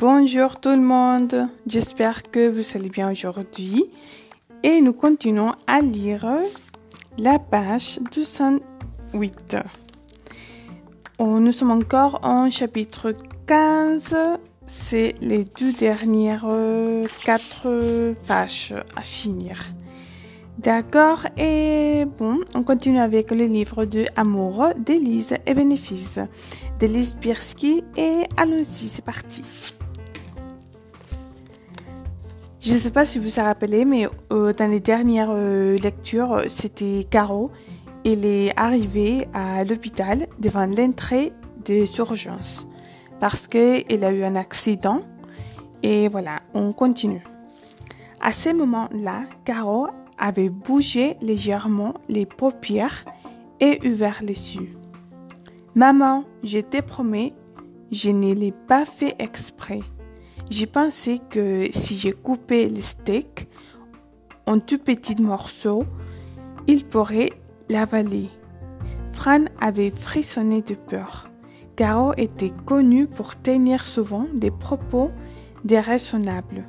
[0.00, 3.84] Bonjour tout le monde, j'espère que vous allez bien aujourd'hui
[4.62, 6.26] et nous continuons à lire
[7.18, 9.58] la page 208.
[11.18, 13.12] Nous sommes encore en chapitre
[13.46, 14.16] 15,
[14.66, 16.46] c'est les deux dernières
[17.22, 19.66] quatre pages à finir.
[20.56, 26.18] D'accord, et bon, on continue avec le livre de Amour d'Élise et Bénéfice
[26.78, 29.42] d'Élise Birsky et allons-y, c'est parti.
[32.60, 36.42] Je ne sais pas si vous vous rappelez, mais euh, dans les dernières euh, lectures,
[36.50, 37.50] c'était Caro.
[38.04, 41.32] Elle est arrivée à l'hôpital devant l'entrée
[41.64, 42.66] des urgences
[43.18, 45.00] parce qu'elle a eu un accident.
[45.82, 47.24] Et voilà, on continue.
[48.20, 49.88] À ce moment-là, Caro
[50.18, 53.06] avait bougé légèrement les paupières
[53.60, 54.76] et ouvert les yeux.
[55.74, 57.32] Maman, je te promets,
[57.90, 59.80] je ne l'ai pas fait exprès.
[60.50, 63.48] J'ai pensé que si j'ai coupé le steak
[64.48, 65.84] en tout petits morceaux,
[66.66, 67.30] il pourrait
[67.68, 68.28] l'avaler.
[69.12, 71.30] Fran avait frissonné de peur.
[71.76, 75.12] Caro était connue pour tenir souvent des propos
[75.64, 76.64] déraisonnables,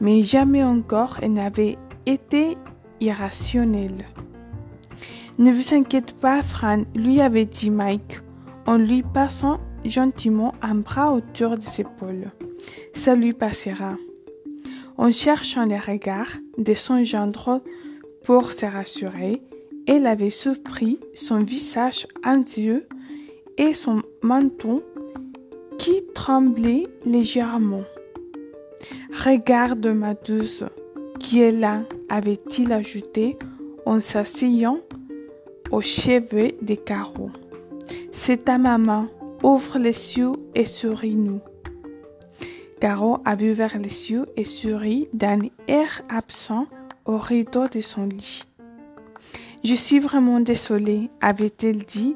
[0.00, 2.54] mais jamais encore elle n'avait été
[3.00, 4.04] irrationnelle.
[5.40, 8.20] Ne vous inquiétez pas, Fran, lui avait dit Mike,
[8.66, 12.30] en lui passant gentiment un bras autour de ses épaules
[12.92, 13.96] ça lui passera.
[14.96, 17.62] En cherchant les regards de son gendre
[18.24, 19.42] pour se rassurer,
[19.86, 22.86] elle avait surpris son visage anxieux
[23.56, 24.82] et son menton
[25.78, 27.84] qui tremblait légèrement.
[29.24, 30.64] Regarde ma douce,
[31.18, 33.38] qui est là, avait-il ajouté
[33.86, 34.80] en s'asseyant
[35.70, 37.30] au chevet des carreaux.
[38.12, 39.06] C'est ta maman,
[39.42, 41.40] ouvre les yeux et souris-nous.
[42.80, 46.64] Caro a vu vers les yeux et sourit d'un air absent
[47.04, 48.44] au rideau de son lit.
[49.62, 52.14] Je suis vraiment désolée, avait-elle dit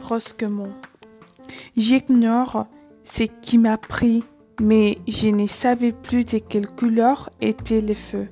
[0.00, 0.68] brusquement.
[1.76, 2.66] J'ignore
[3.02, 4.22] ce qui m'a pris,
[4.60, 8.28] mais je ne savais plus de quelle couleur étaient les feux.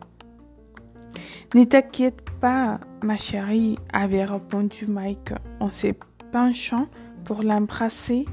[1.56, 5.88] Ne t'inquiète pas, ma chérie, avait répondu Mike en se
[6.31, 6.87] penchant
[7.25, 8.25] pour l'embrasser,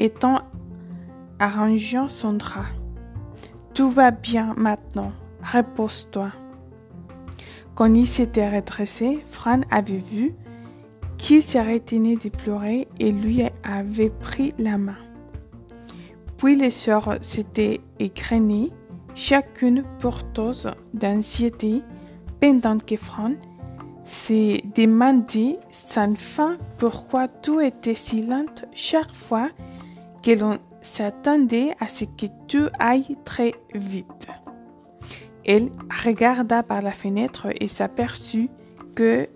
[0.00, 0.40] étant
[1.42, 2.66] arrangeant son drap.
[3.74, 5.10] Tout va bien maintenant,
[5.42, 6.30] repose-toi.
[7.74, 10.34] Quand il s'était redressé, Fran avait vu
[11.18, 15.02] qu'il s'était tenu de pleurer et lui avait pris la main.
[16.36, 18.70] Puis les sœurs s'étaient égrenées,
[19.16, 21.82] chacune porteuse d'anxiété,
[22.40, 23.32] pendant que Fran
[24.04, 29.48] s'est demandé sans fin pourquoi tout était si lent chaque fois
[30.22, 34.28] que l'on s'attendait à ce que tout aille très vite.
[35.44, 35.70] Elle
[36.04, 38.50] regarda par la fenêtre et s'aperçut
[38.94, 39.28] que,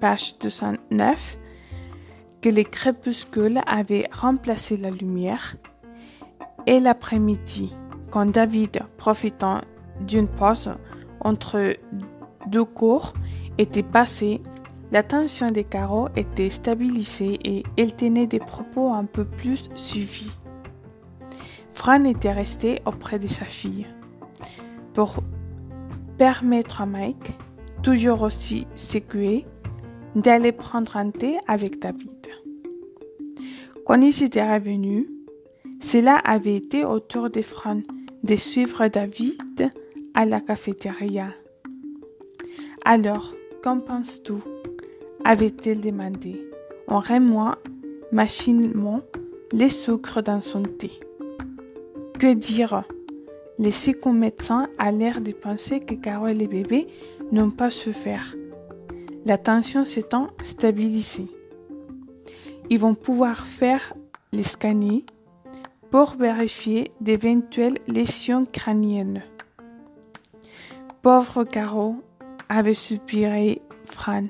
[0.00, 1.38] page 209,
[2.40, 5.56] que les crépuscules avaient remplacé la lumière,
[6.66, 7.74] et l'après-midi,
[8.10, 9.60] quand David, profitant
[10.00, 10.70] d'une pause
[11.20, 11.76] entre
[12.46, 13.12] deux cours,
[13.58, 14.42] était passé,
[14.92, 20.30] l'attention des carreaux était stabilisée et elle tenait des propos un peu plus suivis.
[21.74, 23.86] Fran était resté auprès de sa fille
[24.94, 25.16] pour
[26.16, 27.32] permettre à Mike,
[27.82, 29.44] toujours aussi secoué,
[30.14, 32.10] d'aller prendre un thé avec David.
[33.84, 35.08] Quand il s'était revenu,
[35.80, 37.80] cela avait été au tour de Fran
[38.22, 39.70] de suivre David
[40.14, 41.26] à la cafétéria.
[42.84, 44.34] Alors, qu'en penses-tu?
[45.24, 46.40] avait-elle demandé
[46.86, 47.54] en remuant
[48.12, 49.00] machinalement
[49.52, 51.00] les sucres dans son thé.
[52.32, 52.84] Dire
[53.58, 56.86] Les seconds médecins a l'air de penser que Carole et les bébés
[57.32, 58.34] n'ont pas souffert.
[59.26, 61.28] La tension s'étant stabilisée.
[62.70, 63.92] Ils vont pouvoir faire
[64.32, 65.04] les scanners
[65.90, 69.22] pour vérifier d'éventuelles lésions crâniennes.
[71.02, 71.96] Pauvre Caro,
[72.48, 74.24] avait soupiré Fran.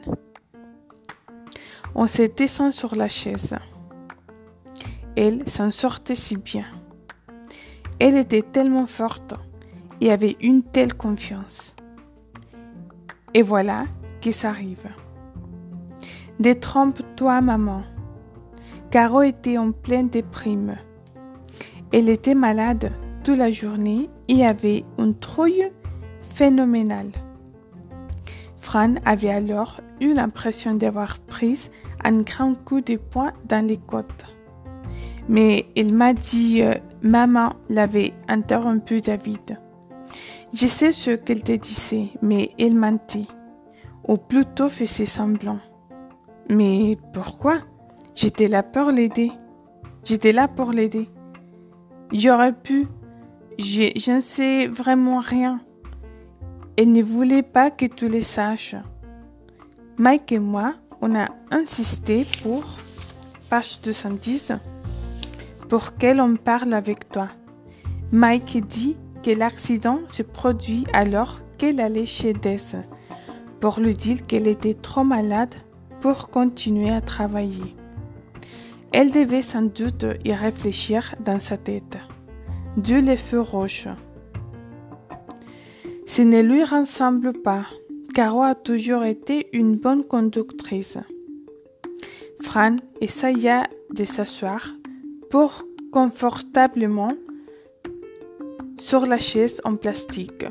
[1.95, 3.55] On s'est descendu sur la chaise.
[5.17, 6.67] Elle s'en sortait si bien.
[7.99, 9.35] Elle était tellement forte
[10.01, 11.75] et avait une telle confiance.
[13.33, 13.87] Et voilà
[14.21, 14.87] que ça arrive.
[16.41, 17.83] Détrompe-toi, maman.
[18.91, 20.77] Caro était en pleine déprime.
[21.93, 22.93] Elle était malade
[23.23, 25.71] toute la journée et avait une trouille
[26.23, 27.13] phénoménale.
[28.59, 31.71] Fran avait alors eu l'impression d'avoir pris
[32.03, 34.35] un grand coup de poing dans les côtes.
[35.29, 39.61] Mais il m'a dit, euh, maman l'avait interrompu David.
[40.53, 43.27] Je sais ce qu'elle te disait, mais elle mentait,
[44.09, 45.59] ou plutôt faisait semblant.
[46.49, 47.59] Mais pourquoi?
[48.15, 49.33] J'étais là pour l'aider.
[50.03, 51.09] J'étais là pour l'aider.
[52.13, 52.87] J'aurais pu.
[53.59, 55.61] Je, ne sais vraiment rien.
[56.77, 58.77] Elle ne voulait pas que tu les saches.
[59.97, 62.65] Mike et moi, on a insisté pour,
[63.49, 64.53] page 210,
[65.69, 67.29] pour qu'elle en parle avec toi?
[68.13, 72.57] Mike dit que l'accident se produit alors qu'elle allait chez Des
[73.61, 75.55] pour lui dire qu'elle était trop malade
[76.01, 77.75] pour continuer à travailler.
[78.93, 81.99] Elle devait sans doute y réfléchir dans sa tête.
[82.77, 83.89] Dieu les feux roches.
[86.07, 87.65] Ce ne lui ressemble pas.
[88.15, 90.99] Caro a toujours été une bonne conductrice.
[92.43, 94.69] Fran essaya de s'asseoir
[95.93, 97.13] confortablement
[98.79, 100.47] sur la chaise en plastique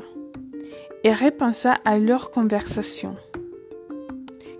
[1.04, 3.16] et repensa à leur conversation.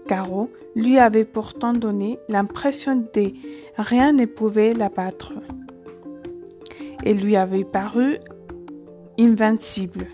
[0.07, 3.33] Caro lui avait pourtant donné l'impression de
[3.77, 5.33] rien ne pouvait l'abattre.
[7.05, 8.19] Elle lui avait paru
[9.19, 10.07] invincible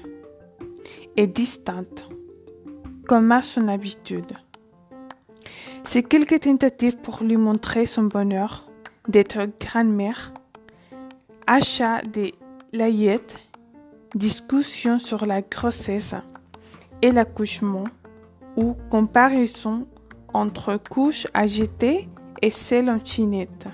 [1.16, 2.08] et distante
[3.06, 4.32] comme à son habitude.
[5.82, 8.69] C'est quelques tentatives pour lui montrer son bonheur
[9.10, 10.32] d'être grand-mère,
[11.46, 12.34] achat des
[12.72, 13.38] layettes,
[14.14, 16.14] discussions sur la grossesse
[17.02, 17.84] et l'accouchement
[18.56, 19.86] ou comparaison
[20.32, 22.08] entre couches jeter
[22.40, 23.66] et celles en chinette,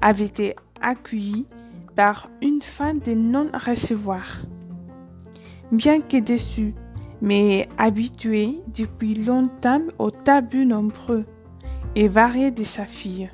[0.00, 1.46] avaient été accueillies
[1.94, 4.40] par une fin de non-recevoir.
[5.70, 6.74] Bien que déçue,
[7.20, 11.24] mais habitué depuis longtemps aux tabus nombreux
[11.94, 13.30] et variés de sa fille.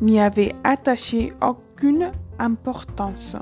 [0.00, 3.36] N'y avait attaché aucune importance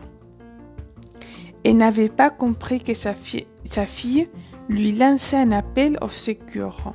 [1.64, 3.14] et n'avait pas compris que sa,
[3.64, 4.28] sa fille
[4.68, 6.94] lui lançait un appel au secours.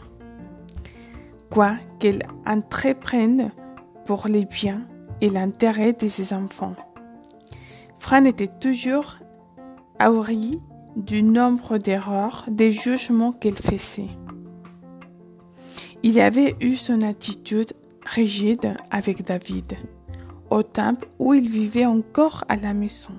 [1.50, 3.52] Quoi qu'elle entreprenne
[4.06, 4.82] pour les biens
[5.22, 6.76] et l'intérêt de ses enfants.
[8.00, 9.18] Fran était toujours
[10.00, 10.60] ahuri
[10.96, 14.10] du nombre d'erreurs, des jugements qu'elle faisait.
[16.04, 17.74] Il avait eu son attitude
[18.06, 19.78] rigide avec David,
[20.50, 23.14] au temple où il vivait encore à la maison,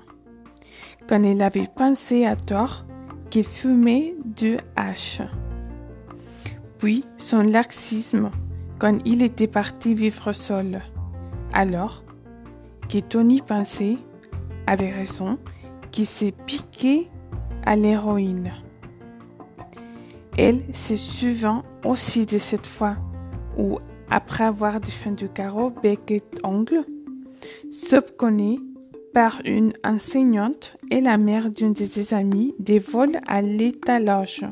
[1.08, 2.84] quand il avait pensé à tort
[3.30, 5.22] qu'il fumait du hache.
[6.78, 8.30] Puis son laxisme
[8.82, 10.82] quand il était parti vivre seul.
[11.52, 12.02] Alors
[12.88, 13.96] que Tony pensait,
[14.66, 15.38] avait raison,
[15.92, 17.08] qu'il s'est piqué
[17.64, 18.50] à l'héroïne.
[20.36, 22.96] Elle se souvient aussi de cette fois
[23.56, 23.78] où,
[24.12, 26.84] après avoir défendu Caro bec et ongle,
[29.12, 34.46] par une enseignante et la mère d'une de ses amies des vols à l'étalage.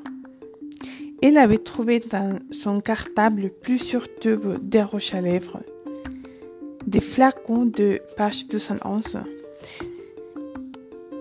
[1.23, 5.61] Elle avait trouvé dans son cartable plusieurs tubes de roches à lèvres,
[6.87, 9.19] des flacons de page 211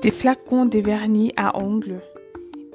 [0.02, 2.00] des flacons de vernis à ongles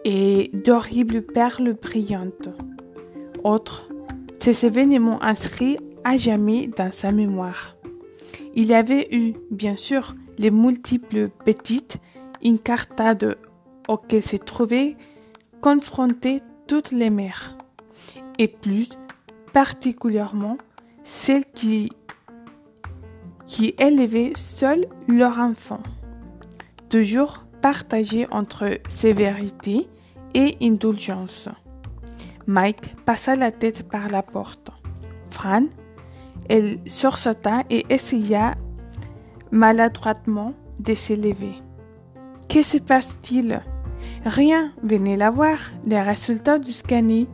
[0.05, 2.51] et d'horribles perles brillantes.
[3.43, 3.89] Autre,
[4.45, 7.77] ces événements inscrits à jamais dans sa mémoire.
[8.55, 11.97] Il y avait eu, bien sûr, les multiples petites
[12.45, 13.39] incartades
[13.89, 14.99] auxquelles s'est trouvé
[15.63, 17.57] confrontées toutes les mères,
[18.39, 18.91] et plus
[19.55, 20.59] particulièrement
[21.05, 21.91] celles qui,
[23.47, 25.83] qui élevaient seules leurs enfants
[26.91, 29.89] toujours partagé entre sévérité
[30.35, 31.49] et indulgence.
[32.47, 34.71] Mike passa la tête par la porte.
[35.31, 35.65] Fran,
[36.49, 38.55] elle sursauta et essaya
[39.51, 41.55] maladroitement de s'élever.
[42.49, 43.61] Que se passe-t-il?
[44.25, 45.59] Rien, venez la voir.
[45.87, 47.27] Les résultats du scanner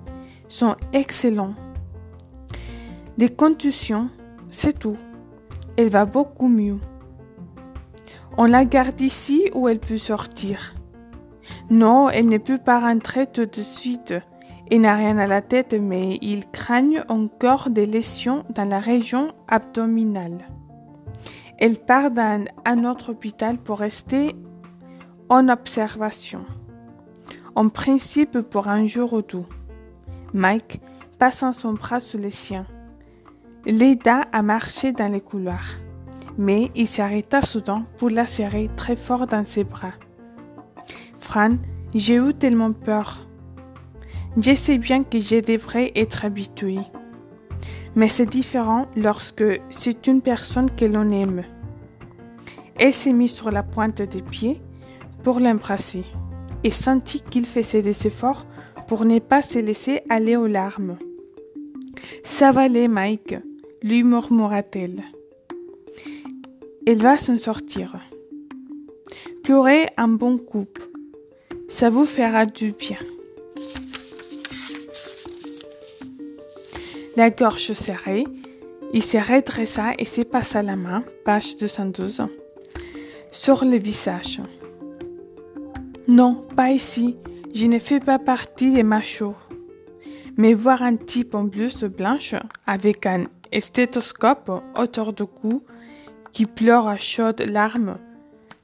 [0.48, 1.54] sont excellents.
[3.18, 4.08] Des contusions,
[4.48, 4.96] c'est tout.
[5.76, 6.78] Elle va beaucoup mieux.
[8.38, 10.74] On la garde ici où elle peut sortir.
[11.68, 14.14] Non, elle ne peut pas rentrer tout de suite.
[14.70, 19.32] Elle n'a rien à la tête, mais il craignent encore des lésions dans la région
[19.48, 20.38] abdominale.
[21.58, 24.34] Elle part dans un autre hôpital pour rester
[25.28, 26.44] en observation.
[27.56, 29.44] En principe pour un jour ou deux.
[30.32, 30.80] Mike,
[31.18, 32.66] passant son bras sous les siens,
[33.66, 35.76] l'aida à marcher dans les couloirs.
[36.38, 39.92] Mais il s'arrêta soudain pour la serrer très fort dans ses bras.
[41.18, 41.56] Fran,
[41.94, 43.26] j'ai eu tellement peur.
[44.36, 46.78] Je sais bien que je devrais être habituée.
[47.96, 51.42] Mais c'est différent lorsque c'est une personne que l'on aime.
[52.76, 54.60] Elle s'est mise sur la pointe des pieds
[55.24, 56.04] pour l'embrasser
[56.62, 58.46] et sentit qu'il faisait des efforts
[58.86, 60.96] pour ne pas se laisser aller aux larmes.
[62.22, 63.34] Ça va aller, Mike,
[63.82, 65.02] lui murmura-t-elle.
[66.86, 67.96] Elle va s'en sortir.
[69.42, 70.66] Pleurez un bon coup.
[71.68, 72.98] Ça vous fera du bien.
[77.16, 78.24] La gorge serrée,
[78.92, 82.26] il se redressa et se passa la main, page 212,
[83.32, 84.40] sur le visage.
[86.06, 87.16] Non, pas ici.
[87.52, 89.34] Je ne fais pas partie des machos.
[90.36, 92.36] Mais voir un type en blouse blanche
[92.66, 93.24] avec un
[93.58, 95.64] stéthoscope autour du cou
[96.32, 97.98] qui pleure à chaudes larmes,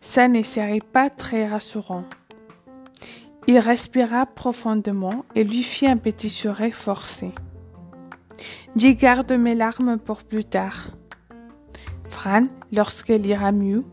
[0.00, 2.04] ça ne serait pas très rassurant.
[3.48, 7.32] Il respira profondément et lui fit un petit sourire forcé.
[8.74, 10.88] Je garde mes larmes pour plus tard.
[12.08, 13.84] Fran, lorsqu'elle ira mieux,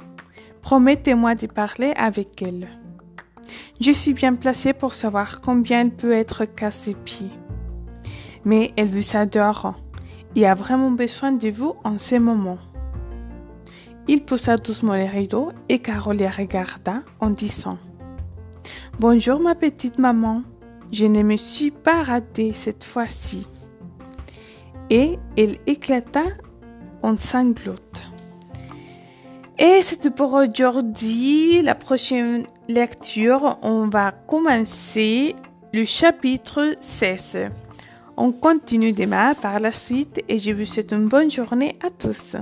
[0.62, 2.68] promettez-moi de parler avec elle.
[3.80, 7.30] Je suis bien placée pour savoir combien elle peut être cassée-pied.
[8.46, 9.76] Mais elle vous adore
[10.36, 12.58] et a vraiment besoin de vous en ce moment.
[14.08, 17.78] Il poussa doucement les rideaux et Carole les regarda en disant
[19.00, 20.44] Bonjour ma petite maman,
[20.92, 23.48] je ne me suis pas ratée cette fois-ci.
[24.90, 26.24] Et elle éclata
[27.02, 27.76] en sanglots.
[29.60, 31.62] Et c'est pour aujourd'hui.
[31.62, 35.36] La prochaine lecture, on va commencer
[35.74, 37.50] le chapitre 16.
[38.18, 42.36] On continue demain par la suite et je vous souhaite une bonne journée à tous.